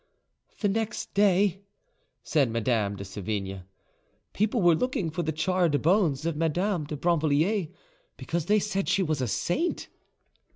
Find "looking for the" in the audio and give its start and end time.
4.73-5.31